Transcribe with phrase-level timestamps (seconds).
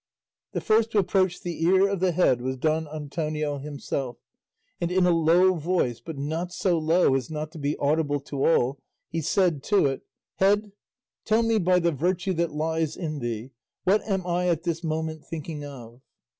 [0.53, 4.17] The first to approach the ear of the head was Don Antonio himself,
[4.81, 8.43] and in a low voice but not so low as not to be audible to
[8.43, 8.79] all,
[9.09, 10.01] he said to it,
[10.37, 10.71] "Head,
[11.23, 13.51] tell me by the virtue that lies in thee
[13.83, 16.01] what am I at this moment thinking of?"